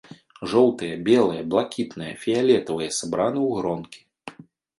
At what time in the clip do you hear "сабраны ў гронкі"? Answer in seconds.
3.01-4.01